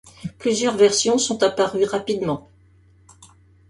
Plusieurs 0.39 0.77
versions 0.77 1.19
sont 1.19 1.43
apparues 1.43 1.85
rapidement. 1.85 2.49